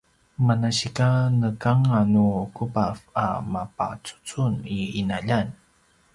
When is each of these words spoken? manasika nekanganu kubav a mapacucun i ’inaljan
manasika 0.45 1.07
nekanganu 1.39 2.25
kubav 2.55 2.97
a 3.25 3.27
mapacucun 3.51 4.53
i 4.77 4.79
’inaljan 4.99 5.47